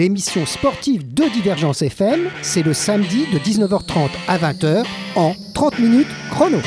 [0.00, 4.84] 30 minutes chrono, l'émission sportive de Divergence FM, c'est le samedi de 19h30 à 20h
[5.14, 6.58] en 30 minutes chrono.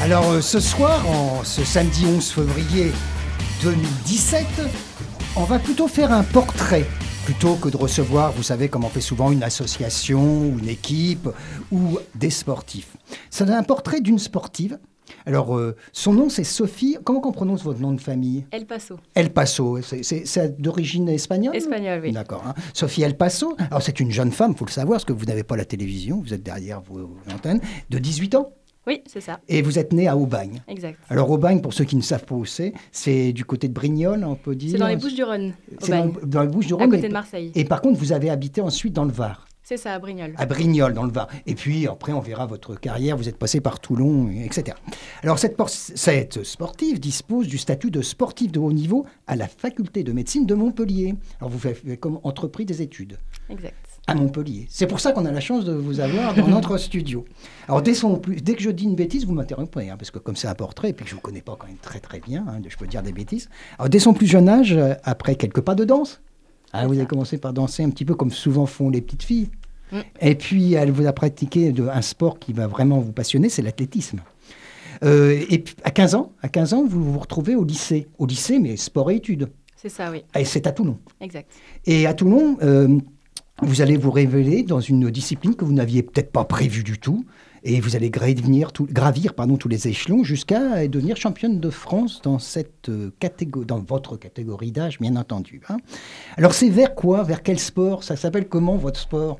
[0.00, 2.92] Alors euh, ce soir, en ce samedi 11 février
[3.62, 4.46] 2017,
[5.34, 6.86] on va plutôt faire un portrait
[7.24, 11.28] plutôt que de recevoir, vous savez, comme on fait souvent, une association, une équipe
[11.70, 12.96] ou des sportifs.
[13.28, 14.78] C'est un portrait d'une sportive.
[15.26, 16.96] Alors, euh, son nom, c'est Sophie.
[17.04, 18.46] Comment on prononce votre nom de famille?
[18.50, 18.96] El Paso.
[19.14, 19.78] El Paso.
[19.82, 21.54] C'est- d'origine espagnole?
[21.56, 22.12] Espagnol, oui.
[22.12, 22.42] D'accord.
[22.46, 22.54] hein.
[22.74, 23.56] Sophie El Paso.
[23.58, 25.64] Alors, c'est une jeune femme, il faut le savoir, parce que vous n'avez pas la
[25.64, 27.60] télévision, vous êtes derrière vos, vos antennes,
[27.90, 28.52] de 18 ans.
[28.86, 29.40] Oui, c'est ça.
[29.46, 30.62] Et vous êtes née à Aubagne.
[30.66, 30.98] Exact.
[31.10, 34.24] Alors, Aubagne, pour ceux qui ne savent pas où c'est, c'est du côté de Brignoles,
[34.24, 34.70] on peut dire.
[34.72, 35.90] C'est dans les Bouches-du-Rhône, C'est
[36.24, 37.52] dans, les Bouches du à côté de Marseille.
[37.54, 40.34] Et par contre, vous avez habité ensuite dans le Var, C'est ça, à Brignoles.
[40.36, 41.28] à Brignoles, dans le Var.
[41.46, 43.16] Et puis après, on verra votre carrière.
[43.16, 44.76] Vous êtes passé par Toulon, etc.
[45.22, 49.46] Alors, cette, por- cette sportive dispose du statut de sportive de haut niveau à la
[49.46, 51.14] faculté de médecine de Montpellier.
[51.40, 53.16] Alors, vous avez comme entrepris des études
[53.48, 53.76] Exact.
[54.08, 54.66] à Montpellier.
[54.70, 57.24] C'est pour ça qu'on a la chance de vous avoir dans notre studio.
[57.68, 60.18] Alors, dès, son plus- dès que je dis une bêtise, vous m'interrompez, hein, parce que
[60.18, 62.00] comme c'est un portrait, et puis que je ne vous connais pas quand même très
[62.00, 63.48] très bien, hein, je peux dire des bêtises.
[63.78, 66.20] Alors, dès son plus jeune âge, euh, après quelques pas de danse,
[66.72, 69.48] hein, vous avez commencé par danser un petit peu comme souvent font les petites filles.
[69.92, 69.98] Mm.
[70.20, 73.62] Et puis, elle vous a pratiqué de- un sport qui va vraiment vous passionner, c'est
[73.62, 74.20] l'athlétisme.
[75.02, 78.06] Euh, et à 15 ans, à 15 ans, vous vous retrouvez au lycée.
[78.18, 79.48] Au lycée, mais sport et études.
[79.76, 80.24] C'est ça, oui.
[80.38, 80.98] Et c'est à Toulon.
[81.20, 81.50] Exact.
[81.86, 82.98] Et à Toulon, euh,
[83.62, 87.24] vous allez vous révéler dans une discipline que vous n'aviez peut-être pas prévue du tout.
[87.62, 92.20] Et vous allez gravir, tout- gravir pardon, tous les échelons jusqu'à devenir championne de France
[92.22, 95.60] dans, cette, euh, catégorie, dans votre catégorie d'âge, bien entendu.
[95.68, 95.76] hein.
[96.38, 98.02] Alors c'est vers quoi Vers quel sport?
[98.02, 99.38] Ça s'appelle comment votre sport?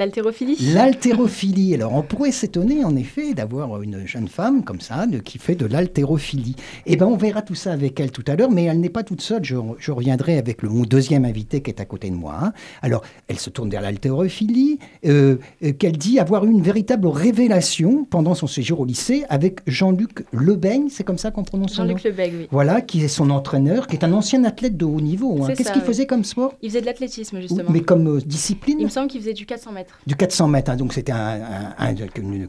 [0.00, 1.74] L'haltérophilie L'haltérophilie.
[1.74, 5.54] Alors, on pourrait s'étonner, en effet, d'avoir une jeune femme comme ça, de- qui fait
[5.54, 6.56] de l'haltérophilie.
[6.86, 9.02] Eh bien, on verra tout ça avec elle tout à l'heure, mais elle n'est pas
[9.02, 9.44] toute seule.
[9.44, 12.34] Je, je reviendrai avec le, mon deuxième invité qui est à côté de moi.
[12.42, 12.52] hein.
[12.80, 18.04] Alors, elle se tourne vers l'haltérophilie, euh, euh, qu'elle dit avoir eu une véritable révélation
[18.08, 21.88] pendant son séjour au lycée avec Jean-Luc Lebeigne, c'est comme ça qu'on prononce son nom?
[21.90, 22.48] Jean-Luc Lebeg, oui.
[22.50, 25.42] Voilà, qui est son entraîneur, qui est un ancien athlète de haut niveau.
[25.42, 25.48] hein.
[25.54, 26.54] Qu'est-ce qu'il faisait comme sport?
[26.62, 27.70] Il faisait de l'athlétisme, justement.
[27.70, 28.76] Mais comme euh, discipline?
[28.80, 29.89] Il me semble qu'il faisait du 400 mètres.
[30.06, 30.70] Du 400 mètres.
[30.70, 30.76] hein.
[30.76, 31.94] donc c'était un, un- un-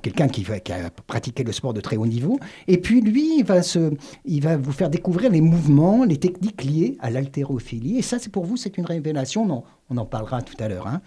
[0.01, 2.39] quelqu'un qui, qui a pratiqué le sport de très haut niveau.
[2.67, 3.91] Et puis lui, il va, se,
[4.25, 7.97] il va vous faire découvrir les mouvements, les techniques liées à l'haltérophilie.
[7.97, 9.45] Et ça, c'est pour vous, c'est une révélation.
[9.45, 10.87] Non, on en parlera tout à l'heure.
[10.87, 11.01] hein.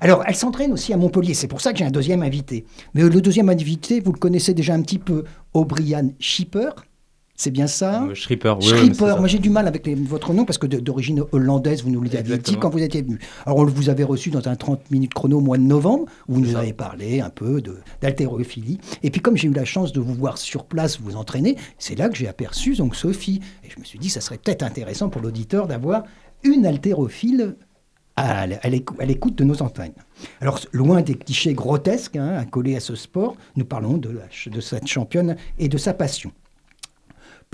[0.00, 1.32] Alors, elle s'entraîne aussi à Montpellier.
[1.32, 2.66] C'est pour ça que j'ai un deuxième invité.
[2.92, 5.24] Mais le deuxième invité, vous le connaissez déjà un petit peu,
[5.54, 6.68] O'Brien Schipper.
[7.38, 8.14] C'est bien ça Euh,
[8.78, 11.90] Schripper, oui, moi j'ai du mal avec les- votre nom parce que d'origine hollandaise, vous
[11.90, 13.18] nous l'aviez dit quand vous étiez venu.
[13.44, 16.34] Alors on vous avez reçu dans un 30 minutes chrono au mois de novembre, où
[16.34, 16.60] vous nous ça.
[16.60, 17.62] avez parlé un peu
[18.00, 18.78] d'haltérophilie.
[19.02, 21.94] Et puis comme j'ai eu la chance de vous voir sur place vous entraîner, c'est
[21.98, 23.40] là que j'ai aperçu donc Sophie.
[23.64, 26.04] Et je me suis dit, ça serait peut-être intéressant pour l'auditeur d'avoir
[26.42, 27.56] une haltérophile
[28.16, 29.92] à, à l'écou- à l'écoute de nos antennes.
[30.40, 34.60] Alors, loin des clichés grotesques hein, accolés à ce sport, nous parlons de, la- de
[34.60, 36.32] cette championne et de sa passion.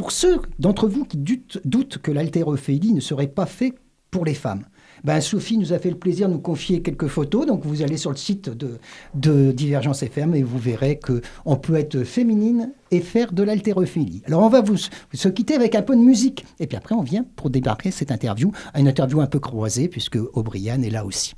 [0.02, 3.72] Pour ceux d'entre vous qui doutent, que l'haltérophilie ne serait pas fait
[4.10, 4.64] pour les femmes,
[5.04, 7.46] ben Sophie nous a fait le plaisir de nous confier quelques photos.
[7.46, 11.76] Donc vous allez sur le site de, Divergence FM et vous verrez que on peut
[11.76, 14.22] être féminine et faire de l'haltérophilie.
[14.26, 16.44] Alors on va vous, se quitter avec un peu de musique.
[16.58, 20.18] Et puis après on vient pour débarquer cette interview, une interview un peu croisée puisque
[20.32, 21.34] O'Brien est là aussi.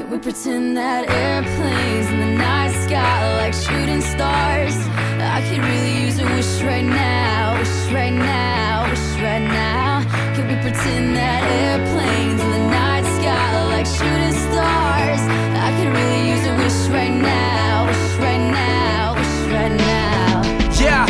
[0.00, 4.72] Can we pretend that airplanes in the night sky are like shooting stars?
[5.20, 10.00] I could really use a wish right now, wish right now, wish right now.
[10.32, 15.20] Can we pretend that airplanes in the night sky are like shooting stars?
[15.60, 20.40] I could really use a wish right now, wish right now, wish right now.
[20.80, 21.04] Yeah,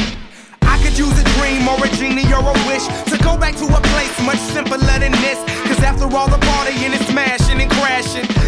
[0.67, 3.71] I could use a dream or a genie or a wish to go back to
[3.71, 5.39] a place much simpler than this.
[5.71, 6.60] Cause after all the partying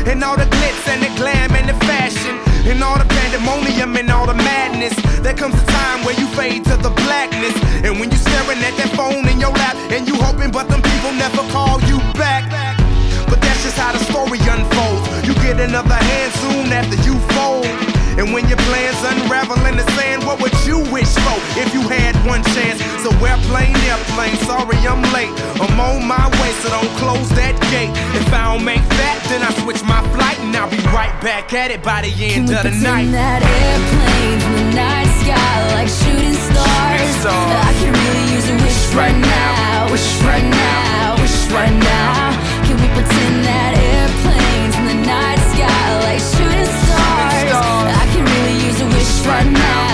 [0.07, 2.35] and all the glitz and the glam and the fashion,
[2.71, 6.65] and all the pandemonium and all the madness, there comes a time where you fade
[6.65, 7.55] to the blackness.
[7.85, 10.83] And when you're staring at that phone in your lap, and you hoping, but them
[10.83, 12.49] people never call you back.
[13.29, 15.05] But that's just how the story unfolds.
[15.27, 17.67] You get another hand soon after you fold.
[18.19, 20.72] And when your plans unravel in the sand, what would you
[21.57, 22.81] if you had one chance.
[23.03, 25.33] So airplane, airplane, sorry I'm late.
[25.59, 27.91] I'm on my way, so don't close that gate.
[28.15, 31.53] If I don't make that, then I switch my flight and I'll be right back
[31.53, 33.11] at it by the end Can of the night.
[33.11, 37.27] That airplane in the night sky like shooting stars.
[37.27, 42.35] I could really use a wish right, now, wish right now, wish right now.
[42.67, 47.35] Can we pretend that airplanes in the night sky like shooting stars?
[47.35, 47.91] Shooting stars.
[47.91, 49.92] I could really use a wish right now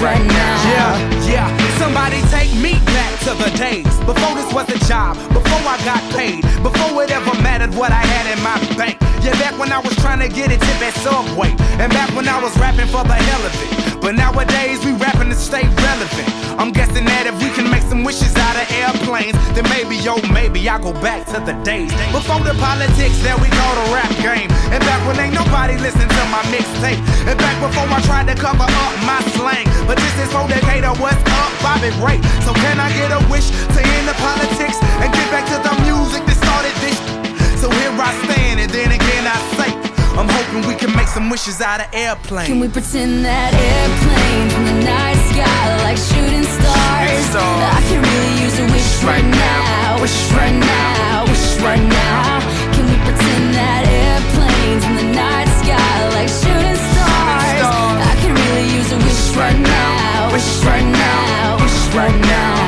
[0.00, 0.54] right now.
[0.70, 1.78] Yeah, yeah.
[1.78, 6.02] Somebody take me back to the days before this was a job, before I got
[6.14, 9.07] paid, before it ever mattered what I had in my bank.
[9.28, 12.24] Yeah, back when I was trying to get a tip at Subway, and back when
[12.24, 14.00] I was rapping for the hell of it.
[14.00, 16.28] But nowadays we rapping to stay relevant.
[16.56, 20.16] I'm guessing that if we can make some wishes out of airplanes, then maybe, yo,
[20.32, 24.08] maybe I'll go back to the days before the politics that we call the rap
[24.24, 24.48] game.
[24.72, 26.96] And back when ain't nobody listened to my mixtape.
[27.28, 29.68] And back before I tried to cover up my slang.
[29.84, 32.16] But this is for Decatur, what's up, Bobby Ray?
[32.48, 35.74] So can I get a wish to end the politics and get back to the
[35.84, 37.17] music that started this?
[37.58, 39.70] So here I stand, and then again I say,
[40.14, 42.46] I'm hoping we can make some wishes out of airplanes.
[42.46, 47.18] Can we pretend that airplanes in the night sky like shooting stars?
[47.34, 47.62] stars.
[47.74, 52.46] I can really use a wish right now, wish right now, wish right now.
[52.78, 57.58] Can we pretend that airplanes in the night sky like shooting stars?
[57.58, 57.98] stars.
[58.06, 62.67] I can really use a wish right now, wish right now, wish right now.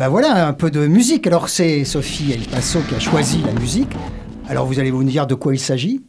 [0.00, 1.26] Ben voilà, un peu de musique.
[1.26, 3.90] Alors c'est Sophie El Paso qui a choisi la musique.
[4.48, 6.00] Alors vous allez vous dire de quoi il s'agit?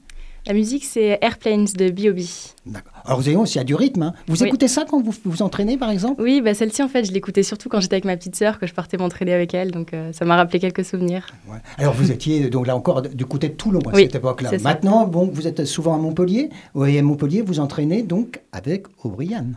[0.47, 2.21] La musique, c'est Airplanes de B.O.B.
[2.65, 2.93] D'accord.
[3.03, 4.03] Alors vous avez aussi il y a du rythme.
[4.03, 4.13] hein.
[4.27, 4.47] Vous Oui.
[4.47, 6.21] écoutez ça quand vous vous entraînez par exemple?
[6.21, 8.65] Oui, bah celle-ci, en fait, je l'écoutais surtout quand j'étais avec ma petite sœur, que
[8.65, 9.71] je partais m'entraîner avec elle.
[9.71, 11.27] Donc, euh, ça m'a rappelé quelques souvenirs.
[11.49, 11.57] Ouais.
[11.77, 14.51] Alors vous étiez donc là encore du côté de Toulon à Oui, cette époque-là.
[14.63, 16.49] Maintenant, bon, vous êtes souvent à Montpellier.
[16.75, 19.47] Oui, à Montpellier, vous entraînez donc avec O'Brien.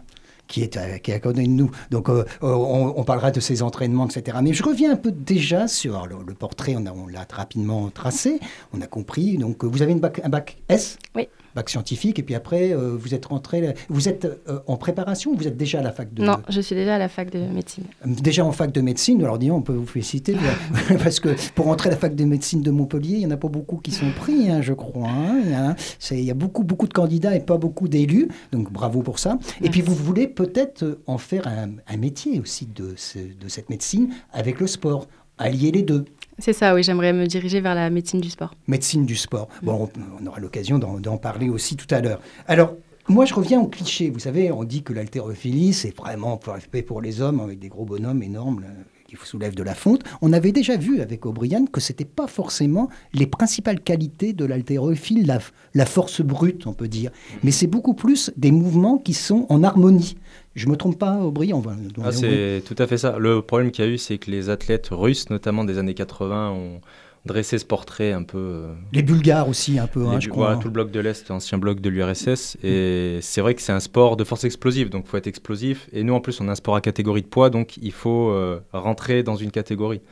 [0.46, 1.70] Qui est, à, qui est côté de nous.
[1.90, 4.38] Donc, euh, euh, on, parlera de ses entraînements, etc.
[4.42, 6.76] Mais je reviens un peu déjà sur le, portrait.
[6.76, 8.40] On, l'a rapidement tracé.
[8.72, 9.38] On a compris.
[9.38, 10.98] Donc, euh, vous avez une bac, un bac S?
[11.14, 11.28] Oui.
[11.54, 12.18] Bac scientifique.
[12.18, 13.74] Et puis après, euh, vous êtes rentré.
[13.88, 16.24] Vous êtes euh, en préparation ou vous êtes déjà à la fac de.
[16.24, 17.84] Non, je suis déjà à la fac de médecine.
[18.04, 20.36] Déjà en fac de médecine, alors disons, on peut vous féliciter,
[21.02, 23.36] parce que pour entrer à la fac de médecine de Montpellier, il n'y en a
[23.36, 25.08] pas beaucoup qui sont pris, hein, je crois.
[25.08, 25.40] hein.
[25.44, 28.28] Il y a- c'est- il y a beaucoup, beaucoup de candidats et pas beaucoup d'élus,
[28.52, 29.38] donc bravo pour ça.
[29.62, 33.48] Et puis vous voulez peut-être euh, en faire un, un métier aussi de, ce- de
[33.48, 35.06] cette médecine avec le sport,
[35.38, 36.04] allier les deux.
[36.38, 38.54] C'est ça, oui, j'aimerais me diriger vers la médecine du sport.
[38.66, 39.48] Médecine du sport.
[39.62, 42.20] Bon, on, on aura l'occasion d'en parler aussi tout à l'heure.
[42.48, 42.74] Alors,
[43.08, 44.10] moi, je reviens au cliché.
[44.10, 48.22] Vous savez, on dit que l'haltérophilie, c'est vraiment pour- les hommes avec des gros bonhommes
[48.22, 48.68] énormes là,
[49.06, 50.02] qui soulèvent de la fonte.
[50.22, 55.26] On avait déjà vu avec O'Brien que c'était pas forcément les principales qualités de l'haltérophile,
[55.26, 55.38] la,
[55.74, 57.10] la force brute, on peut dire.
[57.44, 60.16] Mais c'est beaucoup plus des mouvements qui sont en harmonie.
[60.54, 61.72] Je me trompe pas, O'Brien on va-
[62.04, 63.18] Ah, c'est tout à fait ça.
[63.18, 66.50] Le problème qu'il y a eu, c'est que les athlètes russes, notamment des années 80,
[66.52, 66.80] ont
[67.26, 68.38] dressé ce portrait un peu.
[68.38, 70.46] euh, Les Bulgares aussi, un peu, hein, je crois.
[70.48, 72.56] voilà, tout le bloc de l'Est, ancien bloc de l'URSS.
[72.62, 75.88] Et c'est vrai que c'est un sport de force explosive, donc il faut être explosif.
[75.92, 78.28] Et nous, en plus, on a un sport à catégorie de poids, donc il faut
[78.30, 80.02] euh, rentrer dans une catégorie.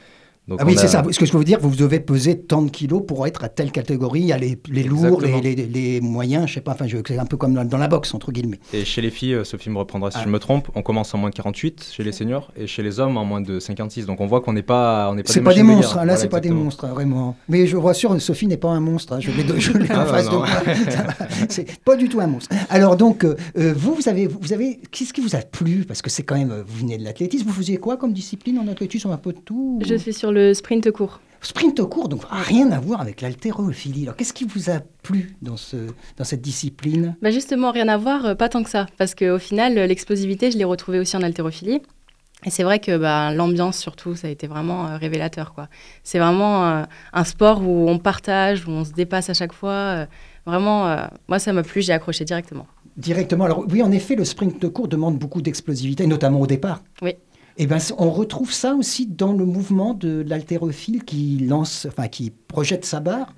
[0.49, 1.05] Donc Ah oui, c'est ça.
[1.09, 3.49] Ce que je veux vous dire, vous devez peser tant de kilos pour être à
[3.49, 4.21] telle catégorie.
[4.23, 6.73] Il y a les, les lourds, les, les- les moyens, je sais pas.
[6.73, 8.59] Enfin, c'est un peu comme dans, dans la boxe, entre guillemets.
[8.73, 10.25] Et chez les filles, euh, Sophie me reprendra si Ah.
[10.25, 12.99] je me trompe, on commence en moins de 48 chez les seniors et chez les
[12.99, 14.05] hommes en moins de 56.
[14.07, 15.93] Donc on voit qu'on n'est pas, on n'est pas C'est des pas des monstres.
[15.93, 17.37] hein, Là, Voilà, c'est pas des monstres, hein, vraiment.
[17.49, 19.13] Mais je vous rassure, Sophie n'est pas un monstre.
[19.13, 20.49] hein, Je l'ai, je l'ai en Ah, face non, de moi.
[21.49, 22.55] C'est pas du tout un monstre.
[22.69, 25.85] Alors donc, euh, euh, vous, vous avez, vous avez, qu'est-ce qui vous a plu?
[25.87, 27.47] Parce que c'est quand même, vous venez de l'athlétisme.
[27.47, 29.09] Vous faisiez quoi comme discipline en athlétisme?
[29.11, 31.21] Un peu de tout Je suis sur le sprint court.
[31.45, 34.05] Sprint court, donc rien à voir avec l'haltérophilie.
[34.05, 35.77] Alors, qu'est-ce qui vous a plu dans, ce,
[36.17, 37.17] dans cette discipline?
[37.21, 38.87] Bah justement, rien à voir, euh, pas tant que ça.
[38.97, 41.83] Parce qu'au final, euh, l'explosivité, je l'ai retrouvée aussi en haltérophilie.
[42.45, 45.53] Et c'est vrai que bah, l'ambiance, surtout, ça a été vraiment euh, révélateur.
[45.53, 45.69] quoi.
[46.05, 49.71] C'est vraiment euh, un sport où on partage, où on se dépasse à chaque fois.
[49.71, 50.07] euh,
[50.47, 50.97] vraiment,
[51.29, 52.67] moi, ça m'a plu, j'ai accroché directement.
[52.97, 53.45] Directement.
[53.45, 56.83] Alors oui, en effet, le sprint court demande beaucoup d'explosivité, notamment au départ.
[57.01, 57.17] Oui.
[57.59, 62.09] Et ben, c- on retrouve ça aussi dans le mouvement de l'haltérophile qui lance, enfin
[62.09, 63.35] qui projette sa barre.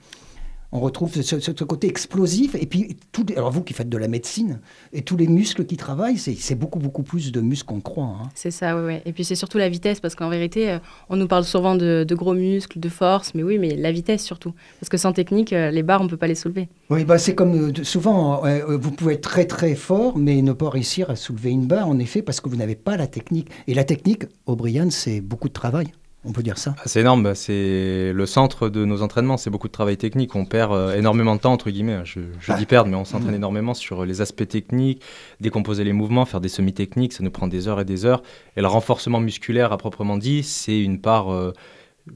[0.76, 2.56] On retrouve ce, côté explosif.
[2.56, 4.58] Et puis, tout, alors vous qui faites de la médecine,
[4.92, 8.16] et tous les muscles qui travaillent, c'est beaucoup, beaucoup plus de muscles qu'on croit.
[8.20, 8.28] hein.
[8.34, 9.00] C'est ça, oui, oui.
[9.06, 10.78] Et puis c'est surtout la vitesse, parce qu'en vérité, euh,
[11.08, 14.24] on nous parle souvent de, de gros muscles, de force, mais oui, mais la vitesse
[14.24, 14.52] surtout.
[14.80, 16.68] Parce que sans technique, euh, les barres, on ne peut pas les soulever.
[16.90, 20.52] Oui, bah, c'est comme euh, souvent, euh, vous pouvez être très très fort, mais ne
[20.52, 23.48] pas réussir à soulever une barre, en effet, parce que vous n'avez pas la technique.
[23.68, 25.92] Et la technique, O'Brien, c'est beaucoup de travail.
[26.26, 26.74] On peut dire ça.
[26.78, 30.34] Ah, c'est énorme, bah, c'est le centre de nos entraînements, c'est beaucoup de travail technique.
[30.34, 32.00] On perd euh, énormément de temps, entre guillemets.
[32.04, 32.56] Je, je Ah.
[32.56, 33.36] dis perdre, mais on s'entraîne Mm.
[33.36, 35.02] énormément sur les aspects techniques,
[35.40, 38.22] décomposer les mouvements, faire des semi-techniques, ça nous prend des heures et des heures.
[38.56, 41.52] Et le renforcement musculaire, à proprement dit, c'est une part euh,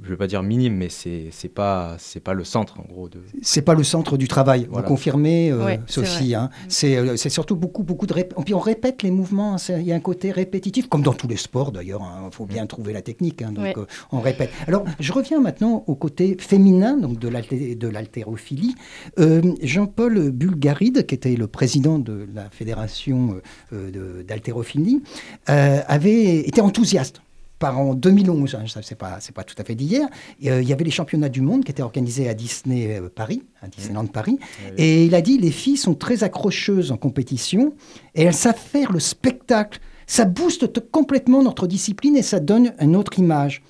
[0.05, 3.09] je vais pas dire minime, mais c'est c'est pas c'est pas le centre en gros
[3.09, 3.21] de.
[3.41, 4.67] C'est pas le centre du travail.
[4.71, 4.83] Voilà.
[4.87, 6.33] Vous confirmez, euh, Ouais, c'est Sophie.
[6.33, 6.35] vrai.
[6.35, 6.51] hein.
[6.69, 8.35] C'est euh, c'est surtout beaucoup beaucoup de rép...
[8.45, 9.55] Puis on répète les mouvements.
[9.55, 9.59] hein.
[9.79, 12.03] Il y a un côté répétitif, comme dans tous les sports d'ailleurs.
[12.31, 13.41] Il faut bien trouver la technique.
[13.41, 13.53] hein.
[13.53, 13.75] donc Ouais.
[13.79, 14.51] euh, on répète.
[14.67, 18.75] Alors je reviens maintenant au côté féminin donc de l'halté- de l'haltérophilie.
[19.19, 23.41] Euh, Jean-Paul Bulgaride, qui était le président de la fédération
[23.73, 25.03] euh, de- d'haltérophilie,
[25.49, 27.23] euh, avait été enthousiaste
[27.59, 30.09] par en 2011, hein, ça c'est pas c'est pas tout à fait d'hier,
[30.47, 33.43] euh, il y avait les championnats du monde qui étaient organisés à Disney euh, Paris,
[33.63, 34.39] à Disneyland Paris,
[34.77, 37.75] et il a dit les filles sont très accrocheuses en compétition
[38.15, 39.81] et elles savent faire le spectacle.
[40.07, 43.63] Ça booste complètement notre discipline et ça donne une autre image.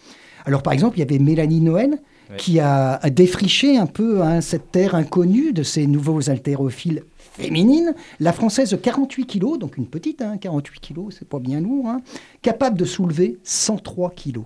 [0.45, 1.99] Alors par exemple, il y avait Mélanie Noël
[2.37, 7.03] qui a a défriché un peu hein, cette terre inconnue de ces nouveaux haltérophiles
[7.39, 7.95] féminines.
[8.21, 11.89] La française de 48 kilos, donc une petite, hein, 48 kilos, c'est pas bien lourd,
[11.89, 12.01] hein,
[12.43, 14.45] capable de soulever 103 kilos.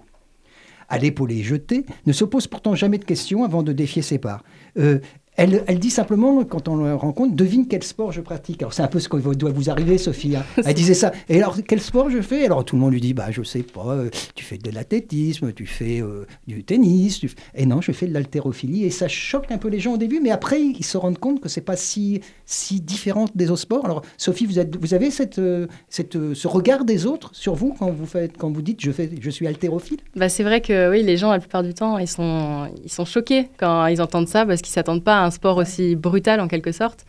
[0.88, 4.44] À l'épaulé jeté, ne se pose pourtant jamais de questions avant de défier ses parts.
[4.78, 4.98] Euh,
[5.36, 8.60] elle, elle dit simplement, quand on le rencontre, devine quel sport je pratique.
[8.62, 10.36] Alors c'est un peu ce qui doit vous arriver, Sophie.
[10.36, 10.44] hein.
[10.64, 11.12] Elle disait ça.
[11.28, 12.44] Et alors, quel sport je fais?
[12.44, 15.52] Alors tout le monde lui dit, bah je sais pas, euh, tu fais de l'athlétisme,
[15.54, 17.18] tu fais euh, du tennis.
[17.18, 18.84] tu Et non, je fais de l'haltérophilie.
[18.84, 21.40] Et ça choque un peu les gens au début, mais après, ils se rendent compte
[21.40, 23.86] que c'est pas si, si différent des autres sports.
[23.86, 27.74] Alors Sophie, vous, êtes, vous avez cette, euh, cette, ce regard des autres sur vous
[27.78, 29.98] quand vous, faites, quand vous dites, je, fais, je suis haltérophile?
[30.14, 33.06] Bah, c'est vrai que oui, les gens, la plupart du temps, ils sont, ils sont
[33.06, 36.48] choqués quand ils entendent ça parce qu'ils s'attendent pas à un sport aussi brutal en
[36.48, 37.04] quelque sorte.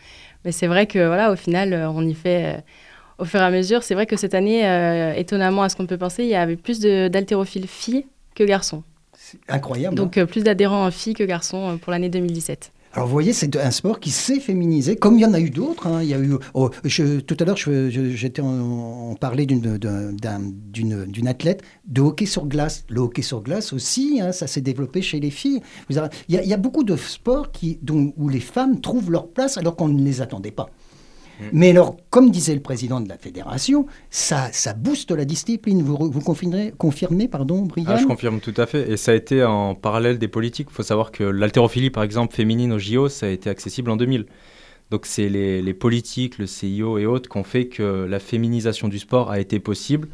[0.45, 2.61] Mais c'est vrai que voilà, au final, euh, on y fait euh,
[3.17, 3.83] au fur et à mesure.
[3.83, 6.55] C'est vrai que cette année, euh, étonnamment à ce qu'on peut penser, il y avait
[6.57, 8.05] plus d'haltérophiles filles
[8.35, 8.83] que garçons.
[9.13, 9.93] C'est incroyable.
[9.97, 10.03] hein.
[10.03, 12.71] Donc euh, plus d'adhérents filles que garçons pour l'année 2017.
[12.95, 15.49] Alors vous voyez, c'est un sport qui s'est féminisé, comme il y en a eu
[15.49, 15.87] d'autres.
[15.87, 16.03] hein.
[16.03, 21.05] Il y a eu, oh, tout à l'heure, j'étais en, parlait d'une d'un- d'un- d'une
[21.05, 22.85] d'une athlète de hockey sur glace.
[22.89, 25.61] Le hockey sur glace aussi, hein, ça s'est développé chez les filles.
[25.89, 25.95] Il,
[26.29, 30.03] y a, beaucoup de sports dont, où les femmes trouvent leur place alors qu'on ne
[30.03, 30.69] les attendait pas.
[31.51, 35.81] Mais alors, comme disait le président de la fédération, ça, ça booste la discipline.
[35.81, 38.91] Vous, vous confirmez, confirmez, pardon, Brian Ah, je confirme tout à fait.
[38.91, 40.67] Et ça a été en parallèle des politiques.
[40.71, 43.97] Il faut savoir que l'haltérophilie, par exemple, féminine au JO, ça a été accessible en
[43.97, 44.25] 2000.
[44.91, 48.87] Donc c'est les, les politiques, le CIO et autres qui ont fait que la féminisation
[48.87, 50.07] du sport a été possible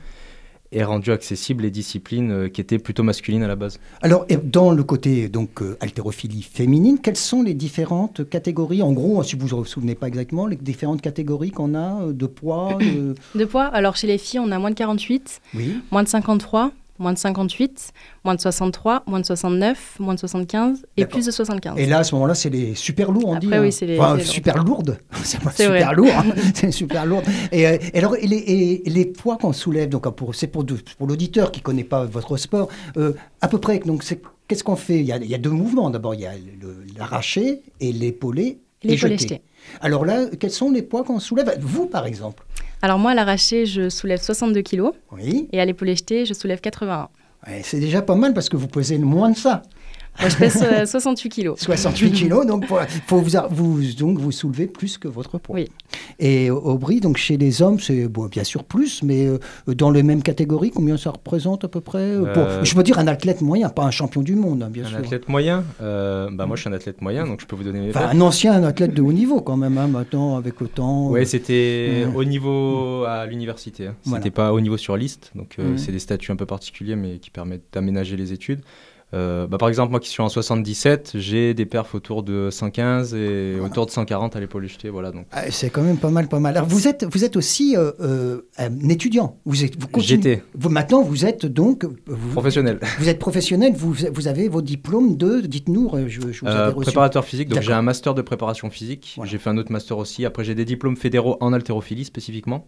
[0.72, 3.80] et rendu accessible les disciplines euh, qui étaient plutôt masculines à la base.
[4.02, 8.82] Alors, dans le côté donc euh, haltérophilie féminine, quelles sont les différentes catégories?
[8.84, 12.14] En gros, si vous ne vous souvenez pas exactement, les différentes catégories qu'on a euh,
[12.14, 13.16] de poids de...
[13.40, 15.76] De poids, alors chez les filles, on a moins de 48, Oui.
[15.92, 17.92] moins de 53, moins de 58,
[18.24, 21.78] moins de 63, moins de 69, moins de 75 et plus de 75.
[21.78, 23.48] Et là, à ce moment-là, c'est les super lourds, on dit.
[23.48, 23.72] Après, oui, hein.
[23.72, 24.98] c'est les- Enfin, super lourdes.
[25.24, 26.10] C'est super lourd.
[26.16, 26.26] hein.
[26.54, 27.24] c'est super lourd.
[27.52, 30.66] Et, euh, alors, et les, et les poids qu'on soulève, donc pour, c'est pour,
[31.08, 34.76] l'auditeur qui ne connaît pas votre sport, euh, à peu près, donc c'est, qu'est-ce qu'on
[34.76, 35.00] fait?
[35.00, 35.90] Il y, a, il y a deux mouvements.
[35.90, 36.34] D'abord, il y a
[36.98, 38.60] l'arraché et l'épaulé.
[38.84, 39.18] et jeté.
[39.18, 39.42] jeté.
[39.82, 41.58] Alors là, quels sont les poids qu'on soulève?
[41.62, 42.46] Vous, par exemple.
[42.82, 45.48] Alors moi, à l'arraché, je soulève 62 kilos Oui.
[45.52, 47.10] et à l'épaulé jeté, je soulève 81.
[47.48, 49.62] Ouais, c'est déjà pas mal parce que vous pesez moins de ça.
[50.20, 51.60] Moi, je pèse euh, 68 kilos.
[51.60, 55.56] 68 kilos, donc pour- faut vous, vous, donc vous soulevez plus que votre poids.
[55.56, 55.68] Oui.
[56.20, 60.04] Et Aubry, donc chez les hommes, c'est bon, bien sûr plus, mais euh, dans les
[60.04, 63.08] mêmes catégories, combien ça représente à peu près euh, pour- Euh, Je veux dire un
[63.08, 64.98] athlète moyen, pas un champion du monde, hein, bien Un sûr.
[65.00, 67.80] athlète moyen euh, bah, Moi, je suis un athlète moyen, donc je peux vous donner
[67.80, 71.10] mes Enfin, un ancien athlète de haut niveau quand même, hein, maintenant avec le temps.
[71.10, 73.88] Ouais, euh, c'était au niveau à l'université.
[73.88, 73.96] hein.
[74.04, 74.32] C'était Voilà.
[74.32, 75.78] pas au niveau sur liste, donc euh, Mhm.
[75.78, 78.60] c'est des statuts un peu particuliers, mais qui permettent d'aménager les études.
[79.14, 83.16] Euh, bah, par exemple, moi qui suis en 77, j'ai des perfs autour de 115
[83.16, 83.66] et Voilà.
[83.66, 84.90] autour de 140 à l'épaule jetée.
[84.90, 86.56] Voilà, donc ah, c'est quand même pas mal, pas mal.
[86.58, 89.38] Alors vous êtes, vous êtes aussi euh, euh, un étudiant.
[89.46, 92.80] Vous êtes, vous continuez- J'étais Vous, maintenant, vous êtes donc vous, professionnel.
[93.00, 96.86] Vous êtes professionnel, vous, vous avez vos diplômes de, dites-nous, je, je vous avais reçu.
[96.86, 99.14] préparateur physique, donc j'ai un master de préparation physique.
[99.16, 99.32] Voilà.
[99.32, 100.26] J'ai fait un autre master aussi.
[100.26, 102.68] Après, j'ai des diplômes fédéraux en haltérophilie spécifiquement.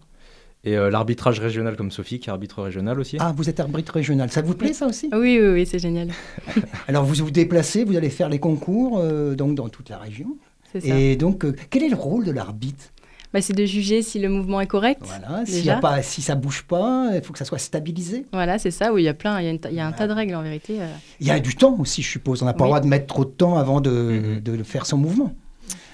[0.63, 3.17] Et euh, l'arbitrage régional comme Sophie, qui est arbitre régional aussi.
[3.19, 4.29] Ah, vous êtes arbitre régional.
[4.31, 5.09] Ça vous plaît, ça aussi?
[5.11, 6.09] Oui, oui, oui, c'est génial.
[6.87, 10.37] Alors, vous vous déplacez, vous allez faire les concours euh, donc dans toute la région.
[10.71, 10.95] C'est ça.
[10.95, 12.85] Et donc, euh, quel est le rôle de l'arbitre?
[13.33, 15.01] Bah, c'est de juger si le mouvement est correct.
[15.03, 18.25] Voilà, s'il y a pas, si ça bouge pas, il faut que ça soit stabilisé.
[18.33, 18.91] Voilà, c'est ça.
[18.93, 20.07] Oui, il y a plein, il y a, une ta- il y a un tas
[20.07, 20.77] de règles en vérité.
[21.21, 22.43] Il y a du temps aussi, je suppose.
[22.43, 22.69] On n'a pas le Oui.
[22.71, 24.39] droit de mettre trop de temps avant de, Mhm.
[24.41, 25.33] de faire son mouvement.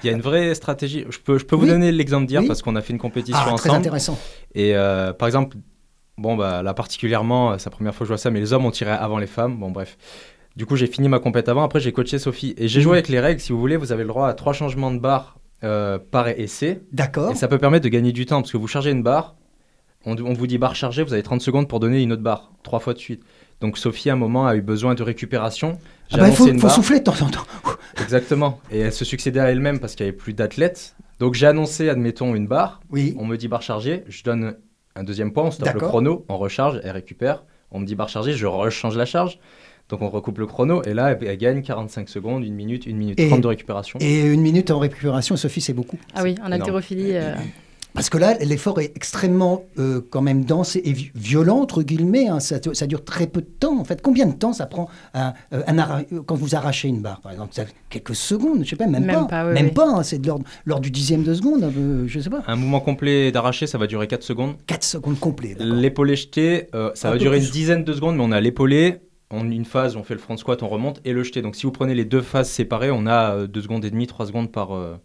[0.04, 1.06] Il y a une vraie stratégie.
[1.10, 1.62] Je peux, je peux Oui.
[1.66, 2.48] vous donner l'exemple d'hier Oui.
[2.48, 3.76] parce qu'on a fait une compétition Ah, très ensemble.
[3.76, 4.18] intéressant.
[4.54, 5.58] Et euh, par exemple,
[6.18, 8.54] bon, bah, là particulièrement, euh, c'est la première fois que je vois ça, mais les
[8.54, 9.58] hommes ont tiré avant les femmes.
[9.58, 9.98] Bon, bref.
[10.56, 11.64] Du coup, j'ai fini ma compète avant.
[11.64, 12.54] Après, j'ai coaché Sophie.
[12.58, 13.40] Et j'ai joué avec les règles.
[13.42, 16.82] Si vous voulez, vous avez le droit à trois changements de barre euh, par essai.
[16.92, 17.32] D'accord.
[17.32, 19.36] Et ça peut permettre de gagner du temps parce que vous chargez une barre.
[20.06, 22.52] On, on vous dit barre chargée, vous avez 30 secondes pour donner une autre barre,
[22.64, 23.24] trois fois de suite.
[23.62, 25.80] Donc Sophie, à un moment, a eu besoin de récupération.
[26.12, 27.46] Ah bah, il faut, faut souffler de temps en temps.
[28.02, 28.60] Exactement.
[28.72, 30.96] Et elle se succédait à elle-même parce qu'il n'y avait plus d'athlètes.
[31.20, 32.82] Donc j'ai annoncé, admettons, une barre.
[32.92, 33.16] Oui.
[33.18, 34.04] On me dit barre chargée.
[34.08, 34.56] Je donne
[34.96, 37.44] un deuxième point, on stoppe le chrono, on recharge, elle récupère.
[37.72, 39.40] On me dit barre chargée, je rechange la charge.
[39.90, 42.94] Donc on recoupe le chrono et là, elle, elle gagne 45 secondes, 1 minute, 1
[42.94, 43.98] minute Et- 30 de récupération.
[44.02, 45.98] Et une minute en récupération, Sophie, c'est beaucoup.
[46.14, 47.12] Ah oui, en haltérophilie.
[47.16, 47.34] euh,
[47.98, 52.28] Parce que là, l'effort est extrêmement euh, quand même dense et vi- violent, entre guillemets.
[52.28, 52.40] hein.
[52.40, 54.02] Ça, ça dure très peu de temps, en fait.
[54.02, 57.32] Combien de temps ça prend un- euh, un euh, quand vous arrachez une barre, par
[57.32, 57.54] exemple?
[57.56, 59.26] Ça- Quelques secondes, je sais pas, même, Même pas.
[59.26, 59.72] pas, oui, même oui.
[59.72, 60.04] pas, hein.
[60.04, 60.28] c'est de
[60.66, 62.44] l'ordre du dixième de seconde, euh, je sais pas.
[62.48, 64.56] Un mouvement complet d'arraché, ça va durer 4 secondes?
[64.68, 65.58] 4 secondes complètes.
[65.58, 65.74] d'accord.
[65.76, 67.48] L'épaulé jeté, euh, ça Un va durer plus.
[67.48, 68.98] une dizaine de secondes, mais on a l'épaulé.
[69.30, 71.42] En une phase, on fait le front squat, on remonte, et le jeté.
[71.42, 74.28] Donc si vous prenez les deux phases séparées, on a 2 secondes et demie, 3
[74.28, 74.96] secondes par, euh,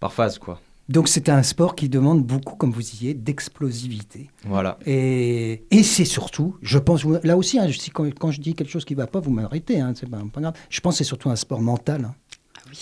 [0.00, 0.38] par phase.
[0.38, 0.60] quoi.
[0.88, 4.30] Donc c'est un sport qui demande beaucoup, comme vous disiez, d'explosivité.
[4.46, 4.78] Voilà.
[4.86, 8.70] Et, et c'est surtout, je pense, là aussi, hein, si- quand, quand je dis quelque
[8.70, 10.54] chose qui ne va pas, vous m'arrêtez, hein, c'est pas, pas grave.
[10.70, 12.04] Je pense que c'est surtout un sport mental.
[12.06, 12.14] hein.
[12.70, 12.78] oui.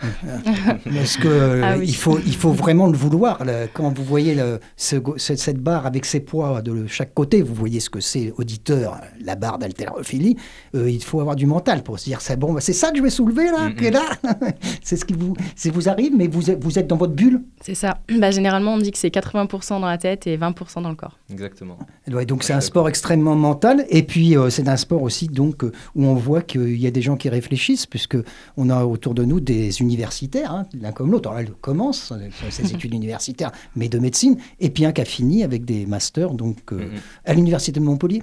[0.84, 1.86] Parce que euh, Ah oui.
[1.88, 3.44] il, faut, il faut vraiment le vouloir.
[3.44, 3.66] là.
[3.72, 7.80] Quand vous voyez le, ce cette barre avec ses poids de chaque côté, vous voyez
[7.80, 10.36] ce que c'est, auditeur, la barre d'haltérophilie,
[10.74, 12.98] euh, il faut avoir du mental pour se dire c'est bon, bah, c'est ça que
[12.98, 14.02] je vais soulever là, que là.
[14.82, 17.42] c'est ce qui vous, arrive, mais vous êtes, vous êtes dans votre bulle.
[17.60, 17.98] C'est ça.
[18.18, 21.18] Bah, généralement, on dit que c'est 80% dans la tête et 20% dans le corps.
[21.30, 21.78] Exactement.
[22.10, 25.64] Ouais, donc c'est un sport extrêmement mental et puis euh, c'est un sport aussi donc
[25.64, 28.16] euh, où on voit qu'il y a des gens qui réfléchissent puisque
[28.56, 31.28] on a autour de nous des universitaires hein, l'un comme l'autre.
[31.28, 35.04] Alors, elle commence euh, ses études universitaires mais de médecine et puis un qui a
[35.04, 37.00] fini avec des masters donc euh, Mhm.
[37.24, 38.22] à l'université de Montpellier.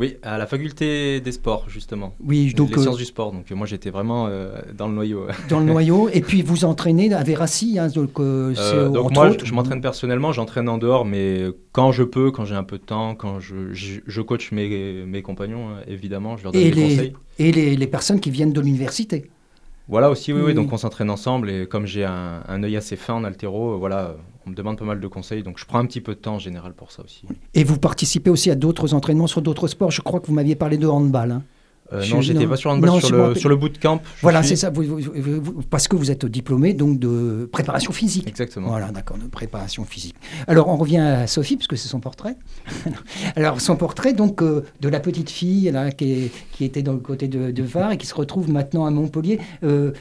[0.00, 2.14] Oui, à la faculté des sports, justement.
[2.24, 3.32] Oui, donc les euh, sciences du sport.
[3.32, 5.26] Donc moi, j'étais vraiment euh, dans le noyau.
[5.48, 8.54] dans le noyau et puis vous entraînez à Verassi hein, donc, euh,
[8.90, 12.44] donc moi, autres- je, je m'entraîne personnellement, j'entraîne en dehors, mais quand je peux, quand
[12.44, 16.44] j'ai un peu de temps, quand je, je, je coach mes, mes compagnons, évidemment, je
[16.44, 17.12] leur donne et des les, conseils.
[17.40, 19.28] et les, les personnes qui viennent de l'université.
[19.88, 20.54] Voilà aussi, oui, oui, Oui.
[20.54, 23.76] donc on s'entraîne ensemble et comme j'ai un, un œil assez fin en altéro, euh,
[23.76, 24.12] voilà, euh,
[24.46, 26.34] on me demande pas mal de conseils, donc je prends un petit peu de temps
[26.34, 27.22] en général pour ça aussi.
[27.54, 29.90] Et vous participez aussi à d'autres entraînements sur d'autres sports?
[29.90, 31.30] Je crois que vous m'aviez parlé de handball.
[31.32, 31.42] hein.
[31.92, 34.02] Euh, non, j'étais pas sur handball, Non, sur, le, sur le bootcamp.
[34.20, 34.50] Voilà, suis.
[34.50, 38.28] c'est ça, vous- vous- vous- vous- parce que vous êtes diplômé donc de préparation physique.
[38.28, 38.68] Exactement.
[38.68, 40.14] Voilà, d'accord, de préparation physique.
[40.46, 42.36] Alors, on revient à Sophie, parce que c'est son portrait.
[43.36, 46.92] Alors, son portrait, donc, euh, de la petite fille là, qui, est- qui était dans
[46.92, 49.38] le côté de, de Var et qui se retrouve maintenant à Montpellier.
[49.64, 49.92] Euh,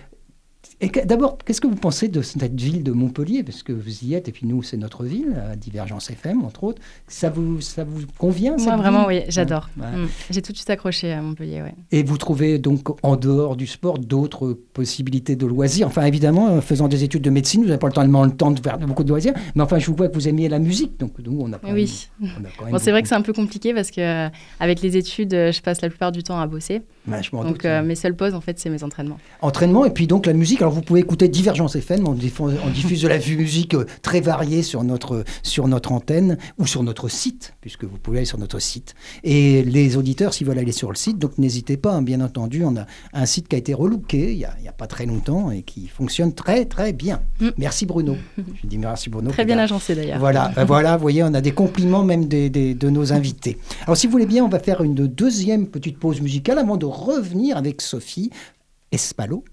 [0.81, 3.41] et que- D'abord, qu'est-ce que vous pensez de cette ville de Montpellier?
[3.43, 6.81] Parce que vous y êtes, et puis nous, c'est notre ville, Divergence FM, entre autres.
[7.07, 9.69] Ça vous, ça vous convient cette Moi, vraiment, ville oui, j'adore.
[9.77, 9.85] Ouais.
[9.85, 10.07] Mm.
[10.29, 11.73] J'ai tout de suite accroché à Montpellier, ouais.
[11.91, 15.87] Et vous trouvez donc en dehors du sport d'autres possibilités de loisirs?
[15.87, 18.77] Enfin, évidemment, en faisant des études de médecine, vous n'avez pas le temps de faire
[18.79, 19.33] beaucoup de loisirs.
[19.55, 20.99] Mais enfin, je vous vois que vous aimiez la musique.
[20.99, 22.07] Donc, nous, on a quand Oui.
[22.19, 24.01] même- on a quand même Bon, c'est vrai que c'est un peu compliqué parce que
[24.01, 26.81] euh, avec les études, euh, je passe la plupart du temps à bosser.
[27.07, 27.65] Ouais, je m'en Donc doute.
[27.65, 29.17] euh, mes seules pauses, en fait, c'est mes entraînements.
[29.41, 30.61] Entraînement et puis donc la musique.
[30.61, 32.07] Alors, vous pouvez écouter Divergence FM.
[32.07, 36.37] On, diffuse, on diffuse de la musique euh, très variée sur notre, sur notre antenne
[36.57, 38.95] ou sur notre site, puisque vous pouvez aller sur notre site.
[39.23, 41.93] Et les auditeurs, s'ils veulent aller sur le site, donc n'hésitez pas.
[41.93, 44.71] hein, bien entendu, on a un site qui a été relooké il n'y a, a
[44.71, 47.21] pas très longtemps et qui fonctionne très, très bien.
[47.39, 47.49] Mm.
[47.57, 48.15] Merci Bruno.
[48.61, 49.31] Je dis merci Bruno.
[49.31, 50.19] Très bien a- agencé d'ailleurs.
[50.19, 53.57] Voilà, ben voilà, vous voyez, on a des compliments même des- des- de nos invités.
[53.83, 56.85] Alors, si vous voulez bien, on va faire une deuxième petite pause musicale avant de
[57.05, 58.31] revenir avec Sophie
[58.91, 59.43] Espalo.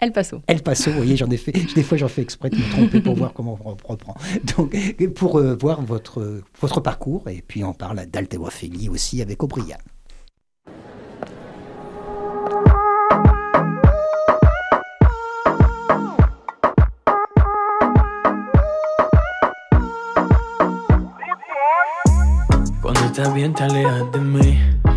[0.00, 0.42] El Paso.
[0.48, 3.00] El Paso, vous voyez, j'en ai fait, des fois j'en fais exprès de me tromper
[3.00, 4.14] pour voir comment on reprend.
[4.56, 4.76] Donc,
[5.14, 9.78] pour euh, voir votre, votre parcours, et puis on parle d'haltérophilie aussi avec O'Brien.
[22.82, 24.58] Cuando estás bien te alejas de mí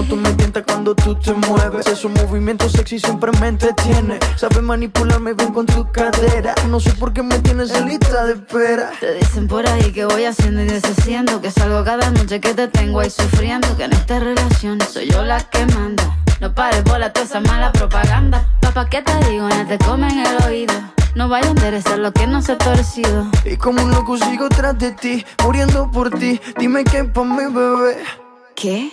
[0.00, 1.86] Como tú me tientas cuando tú te mueves.
[1.86, 4.18] Esos movimientos sexy siempre me entretiene.
[4.34, 6.54] Sabe manipularme bien con tu cadera.
[6.70, 8.92] No sé por qué me tienes en lista de espera.
[8.98, 12.66] Te dicen por ahí que voy haciendo y deshaciendo Que salgo cada noche que te
[12.68, 17.12] tengo ahí sufriendo Que en esta relación soy yo la que manda No pares bola
[17.12, 19.50] toda esa mala propaganda Papá, ¿qué te digo?
[19.50, 20.74] No te comen el oído
[21.14, 24.48] No vaya a interesar lo que no se ha torcido Y como un loco sigo
[24.48, 26.40] tras de ti, muriendo por ti.
[26.58, 27.98] Dime qué pa' mi bebé.
[28.54, 28.92] ¿Qué?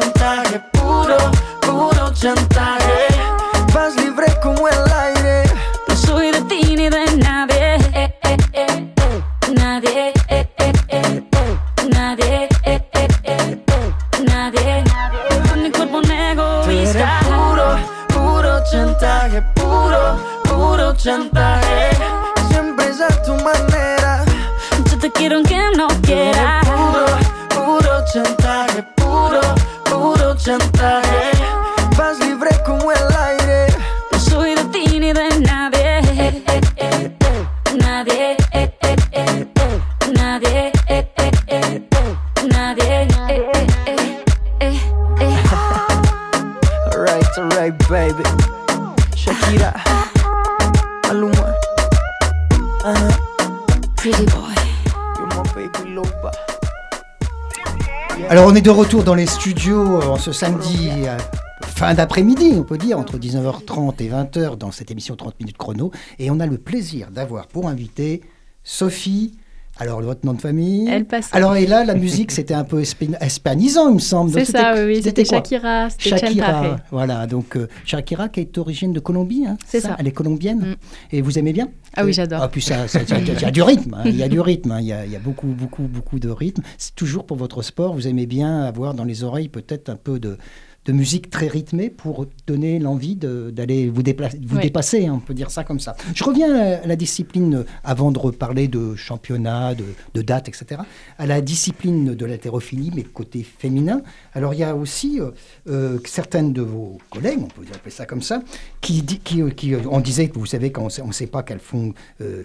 [0.00, 1.16] chantaje, puro,
[1.60, 3.06] puro chantaje.
[3.72, 5.44] Vas libre como el aire.
[5.88, 7.76] No soy de ti ni de nadie.
[7.94, 9.22] Eh, eh, eh, eh.
[9.54, 10.12] Nadie.
[10.28, 11.22] eh, eh.
[11.94, 12.48] Nadie.
[14.26, 14.84] Nadie.
[15.48, 17.20] Con mi cuerpo un egoísta.
[17.28, 17.78] puro,
[18.08, 21.90] puro chantaje, puro, puro chantaje.
[22.48, 24.24] Siempre es a tu manera.
[24.90, 26.63] Yo te quiero aunque no quiera.
[30.44, 31.03] chantar
[58.46, 61.16] On est de retour dans les studios euh, en ce samedi euh,
[61.62, 65.92] fin d'après-midi, on peut dire, entre 19h30 et 20h dans cette émission 30 minutes chrono.
[66.18, 68.20] Et on a le plaisir d'avoir pour invité
[68.62, 69.38] Sophie.
[69.78, 70.88] Alors votre nom de famille?
[70.88, 71.30] Elle passe.
[71.32, 74.32] Alors et là la musique c'était un peu espa- hispanisant il me semble.
[74.32, 79.46] C'est ça, oui, c'était Shakira, Shakira, voilà, donc euh, Shakira qui est d'origine de Colombie,
[79.46, 79.96] hein, C'est ça.
[79.98, 80.58] Elle est colombienne.
[80.60, 80.74] Mm.
[81.16, 81.68] Et vous aimez bien?
[81.96, 82.40] Ah oui, j'adore.
[82.42, 84.80] Ah, puis ça, il y a du rythme, hein, il y a du rythme, hein,
[84.80, 86.62] il y, y a beaucoup, beaucoup, beaucoup de rythme.
[86.78, 90.18] C'est toujours pour votre sport, vous aimez bien avoir dans les oreilles peut-être un peu
[90.18, 90.38] de,
[90.84, 94.62] de musique très rythmée pour donner l'envie d'aller vous, déplacer, vous Oui.
[94.62, 95.96] dépasser, hein, on peut dire ça comme ça.
[96.14, 100.82] Je reviens à, la discipline, euh, avant de reparler de championnat, de, de dates, etc.,
[101.18, 104.02] à la discipline de l'haltérophilie, mais côté féminin.
[104.34, 105.30] Alors il y a aussi euh,
[105.68, 108.42] euh, certaines de vos collègues, on peut appeler ça comme ça,
[108.80, 111.94] qui, qui, euh, on disait que vous savez quand on ne sait pas qu'elles font,
[112.20, 112.42] euh,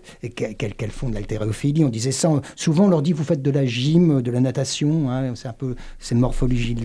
[0.91, 2.30] font de l'haltérophilie, on disait ça.
[2.56, 5.54] Souvent on leur dit vous faites de la gym, de la natation, hein, c'est un
[5.54, 6.75] peu c'est morphologie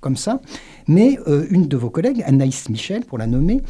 [0.00, 0.40] comme ça.
[0.88, 1.18] Mais
[1.50, 3.60] une de vos collègues, Anaïs Michel, pour la nommer,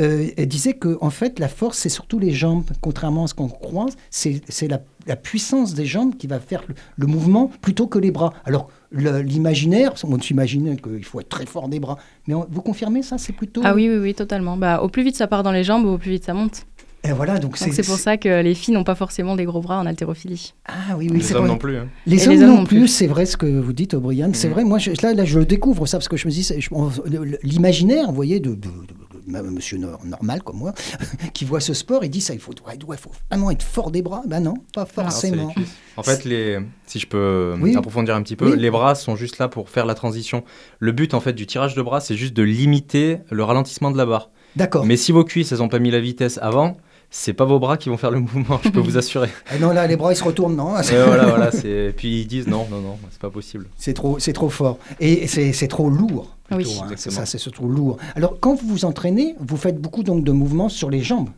[0.00, 3.34] euh, elle disait que en fait la force c'est surtout les jambes, contrairement à ce
[3.34, 7.50] qu'on croit, c'est c'est la, la puissance des jambes qui va faire le, le mouvement
[7.60, 8.32] plutôt que les bras.
[8.44, 12.62] Alors le- l'imaginaire, on s'imagine qu'il faut être très fort des bras, mais on- vous
[12.62, 13.60] confirmez ça, c'est plutôt.
[13.64, 14.56] Ah oui, oui, oui, totalement.
[14.56, 16.66] Bah, au plus vite ça part dans les jambes, au plus vite ça monte.
[17.06, 19.60] Et voilà, donc Donc c'est pour ça que les filles n'ont pas forcément des gros
[19.60, 20.54] bras en haltérophilie.
[20.66, 21.48] Ah oui, oui, Les c'est hommes vrai.
[21.52, 21.76] non plus.
[21.76, 21.88] hein.
[22.06, 22.88] Les hommes les hommes non plus, plus.
[22.88, 24.30] c'est vrai ce que vous dites, O'Brien.
[24.32, 24.54] C'est Mhm.
[24.54, 26.58] vrai, moi, je, là, là, je le découvre ça parce que je me dis, c'est-
[27.42, 28.58] l'imaginaire, vous voyez, de-
[29.26, 30.72] monsieur nor- normal comme moi,
[31.34, 33.90] qui voit ce sport, il dit ça, il faut, ouais, ouais, faut vraiment être fort
[33.90, 34.22] des bras.
[34.26, 35.54] Ben non, pas c'est forcément.
[35.96, 37.76] En fait, les, si je peux Oui.
[37.76, 38.58] approfondir un petit peu, Oui.
[38.58, 40.44] les bras sont juste là pour faire la transition.
[40.78, 43.96] Le but en fait du tirage de bras, c'est juste de limiter le ralentissement de
[43.96, 44.30] la barre.
[44.56, 44.84] D'accord.
[44.86, 46.76] Mais si vos cuisses, elles ont pas mis la vitesse avant,
[47.16, 49.28] c'est pas vos bras qui vont faire le mouvement, je peux vous assurer.
[49.48, 51.50] Ah non, là, les bras, ils se retournent, non Et voilà, voilà.
[51.96, 53.66] Puis ils disent non, non, non, c'est pas possible.
[53.76, 54.78] C'est trop, c'est trop fort.
[54.98, 56.36] Et c'est trop lourd.
[56.50, 56.88] Oui, hein.
[56.96, 57.98] C'est ça, c'est surtout lourd.
[58.16, 61.30] Alors, quand vous vous entraînez, vous faites beaucoup donc de mouvements sur les jambes.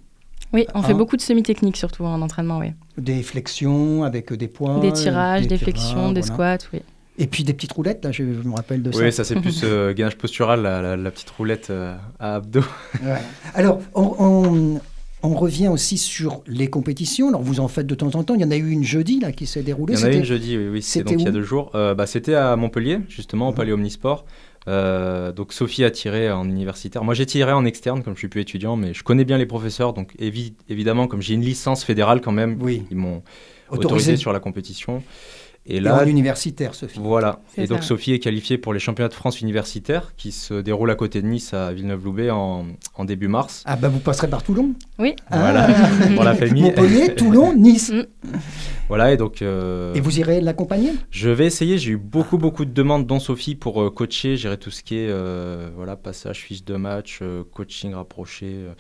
[0.55, 0.95] Oui, on fait Ah.
[0.97, 2.73] beaucoup de semi-techniques surtout en entraînement, oui.
[2.97, 4.79] Des flexions avec des poids.
[4.81, 6.59] des tirages, des, flexions, des voilà.
[6.59, 6.81] squats, oui.
[7.19, 8.99] Et puis des petites roulettes, là, je, je me rappelle de ça.
[9.01, 12.61] Oui, ça c'est plus euh, gainage postural, la, la- la petite roulette euh, à abdos.
[13.05, 13.19] Ouais.
[13.55, 14.81] Alors, on, on-
[15.27, 17.29] on revient aussi sur les compétitions.
[17.29, 18.35] Alors, vous en faites de temps en temps.
[18.35, 19.95] Il y en a eu une jeudi là, qui s'est déroulée.
[19.95, 21.71] Il y en a C'était- une jeudi, oui, c'était donc il y a deux jours.
[21.75, 23.57] Euh, bah, C'était à Montpellier, justement, au Mhm.
[23.57, 24.25] Palais Omnisport.
[24.69, 27.05] Euh, donc Sophie a tiré en universitaire.
[27.05, 29.47] Moi j'ai tiré en externe, comme je suis plus étudiant, mais je connais bien les
[29.47, 29.93] professeurs.
[29.93, 33.23] Donc évi- évidemment, comme j'ai une licence fédérale quand même, Oui, ils m'ont
[33.71, 33.87] autorisé.
[33.87, 35.05] autorisé sur la compétition.
[35.69, 36.99] Et Et là, en universitaire, Sophie.
[37.03, 37.41] voilà.
[37.57, 37.83] Et donc.
[37.83, 41.27] Sophie est qualifiée pour les championnats de France universitaires qui se déroulent à côté de
[41.27, 43.63] Nice à Villeneuve-Loubet en, en début mars.
[43.67, 44.75] Ah bah vous passerez par Toulon?
[44.99, 45.39] Oui, Ah.
[45.39, 45.69] Voilà,
[46.15, 46.63] pour la famille.
[46.63, 47.91] Montpellier, Toulon, Nice.
[47.93, 48.03] Mm.
[48.89, 49.43] Voilà, et donc.
[49.43, 50.93] euh, Et vous irez l'accompagner?
[51.11, 51.79] Je vais essayer.
[51.79, 54.97] J'ai eu beaucoup, beaucoup de demandes, dont Sophie, pour euh, coacher, gérer tout ce qui
[54.97, 58.73] est euh, voilà, passage, fiche de match, euh, coaching rapproché, euh,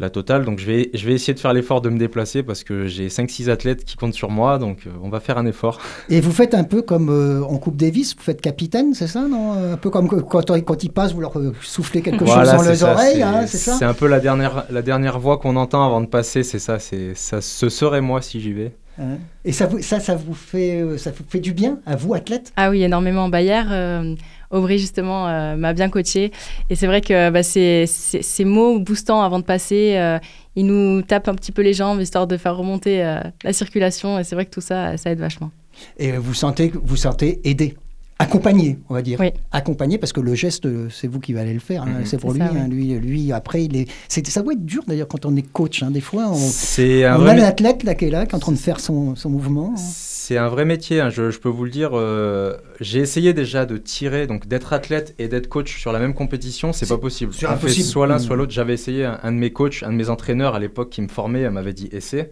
[0.00, 0.44] la totale.
[0.44, 3.08] Donc, je vais, je vais essayer de faire l'effort de me déplacer parce que j'ai
[3.08, 4.58] 5-6 athlètes qui comptent sur moi.
[4.58, 5.78] Donc, euh, on va faire un effort.
[6.08, 9.28] Et vous faites un peu comme euh, en Coupe Davis, vous faites capitaine, c'est ça
[9.28, 9.52] non?
[9.72, 12.70] Un peu comme quand, quand ils passent, vous leur euh, soufflez quelque Voilà, chose dans
[12.70, 13.76] les ça, oreilles, c'est- hein, c'est ça?
[13.78, 16.42] C'est un peu la dernière, la dernière voix qu'on entend avant de passer.
[16.42, 16.78] C'est ça.
[16.78, 17.40] C'est ça.
[17.40, 18.72] Ce serait moi si j'y vais.
[18.98, 19.18] Hein?
[19.44, 22.52] Et ça, vous, ça, ça vous fait, ça vous fait du bien à vous, athlète?
[22.56, 23.28] Ah oui, énormément.
[23.28, 24.14] Bah, hier, euh,
[24.50, 26.32] Aubry, justement, euh, m'a bien coaché.
[26.68, 30.18] Et c'est vrai que bah, ces, mots boostants avant de passer, euh,
[30.56, 34.18] ils nous tapent un petit peu les jambes, histoire de faire remonter euh, la circulation.
[34.18, 35.50] Et c'est vrai que tout ça, ça aide vachement.
[35.98, 37.76] Et vous sentez, vous sentez aidé,
[38.20, 39.18] accompagné, on va dire.
[39.20, 39.30] Oui.
[39.52, 41.82] Accompagné parce que le geste, euh, c'est vous qui allez le faire.
[41.82, 42.06] hein, Mhm.
[42.06, 42.38] C'est pour lui.
[42.40, 43.88] ça, hein, lui, lui, après, il est.
[44.08, 45.82] c'est- Ça doit être dur d'ailleurs quand on est coach.
[45.82, 48.26] hein, Des fois, on, C'est un on vrai a mé- l'athlète là qui est là,
[48.26, 49.74] qui est en train de faire son, son mouvement.
[49.76, 49.80] hein.
[49.80, 51.90] C'est un vrai métier, hein, je, je peux vous le dire.
[51.94, 56.14] euh, j'ai essayé déjà de tirer, donc d'être athlète et d'être coach sur la même
[56.14, 57.32] compétition, c'est C'est- pas possible.
[57.34, 57.86] c'est fait impossible.
[57.86, 58.20] soit l'un, Mm.
[58.20, 58.52] soit l'autre.
[58.52, 61.08] J'avais essayé, un, un de mes coachs, un de mes entraîneurs à l'époque qui me
[61.08, 62.30] formait, elle m'avait dit essaie.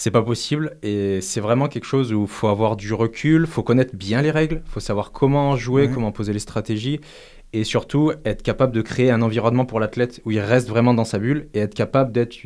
[0.00, 3.64] C'est pas possible et c'est vraiment quelque chose où il faut avoir du recul, faut
[3.64, 5.92] connaître bien les règles, faut savoir comment jouer, Ouais.
[5.92, 7.00] comment poser les stratégies
[7.52, 11.04] et surtout être capable de créer un environnement pour l'athlète où il reste vraiment dans
[11.04, 12.36] sa bulle et être capable d'être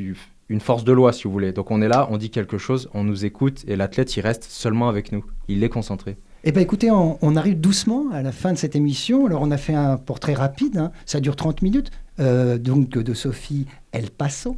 [0.49, 1.53] une force de loi si vous voulez.
[1.53, 4.45] Donc on est là, on dit quelque chose, on nous écoute et l'athlète il reste
[4.45, 6.17] seulement avec nous, il est concentré.
[6.45, 9.27] Eh bien, écoutez, on, on arrive doucement à la fin de cette émission.
[9.27, 10.91] Alors, on a fait un portrait rapide, hein.
[11.07, 14.57] ça dure 30 minutes, euh, donc de Sophie El Paso.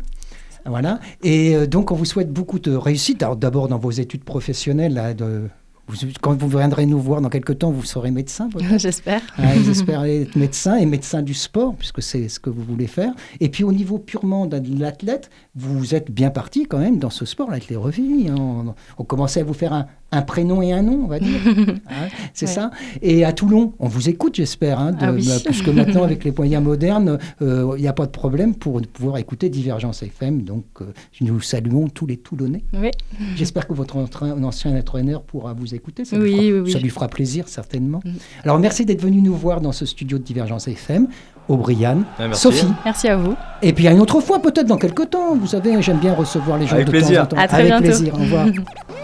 [0.66, 1.00] Voilà.
[1.22, 3.22] Et euh, donc, on vous souhaite beaucoup de réussite.
[3.22, 5.48] Alors, d'abord, dans vos études professionnelles, là, de,
[5.88, 8.48] vous- quand vous viendrez nous voir dans quelques temps, vous serez médecin.
[8.76, 9.20] J'espère.
[9.38, 13.12] Vous espérez être médecin et médecin du sport, puisque c'est ce que vous voulez faire.
[13.40, 17.24] Et puis au niveau purement de l'athlète, vous êtes bien parti quand même dans ce
[17.24, 18.28] sport, l'haltérophilie.
[18.28, 18.34] hein.
[18.38, 21.40] On, on commençait à vous faire un, un prénom et un nom, on va dire.
[21.86, 22.52] Hein, c'est Ouais.
[22.52, 22.70] ça.
[23.02, 25.28] Et à Toulon, on vous écoute, j'espère, hein, Ah oui.
[25.44, 29.18] puisque maintenant, avec les moyens modernes, euh, il n'y a pas de problème pour pouvoir
[29.18, 30.42] écouter Divergence FM.
[30.42, 30.86] Donc, euh,
[31.20, 32.64] nous saluons tous les Toulonnais.
[32.74, 32.90] Oui.
[33.36, 36.04] J'espère que votre entrain- ancien entraîneur pourra vous écouter.
[36.04, 36.72] Ça, Oui, lui, fera, oui, oui.
[36.72, 38.00] ça lui fera plaisir, certainement.
[38.04, 38.10] Mm.
[38.44, 41.08] Alors, merci d'être venu nous voir dans ce studio de Divergence FM.
[41.48, 42.40] Aubriane, Ah, merci.
[42.42, 42.66] Sophie.
[42.86, 43.34] Merci à vous.
[43.60, 45.36] Et puis, à une autre fois, peut-être dans quelques temps.
[45.36, 47.28] Vous savez, j'aime bien recevoir les gens Avec de plaisir.
[47.28, 47.42] temps en temps.
[47.42, 47.84] À très Avec bientôt.
[47.84, 48.14] plaisir.
[48.14, 48.46] Au revoir.